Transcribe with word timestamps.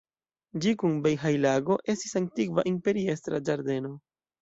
Ĝi 0.63 0.73
kun 0.83 0.95
Bejhaj-lago 1.03 1.79
estis 1.95 2.19
antikva 2.25 2.67
imperiestra 2.75 3.47
ĝardeno. 3.47 3.97